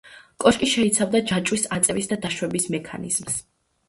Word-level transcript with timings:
კოშკი 0.43 0.69
შეიცავდა 0.69 1.19
ჯაჭვის 1.31 1.65
აწევის 1.77 2.09
და 2.13 2.17
დაშვების 2.23 2.65
მექანიზმს. 2.77 3.37